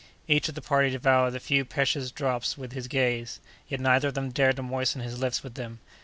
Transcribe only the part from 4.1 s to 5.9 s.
them dared to moisten his lips with them.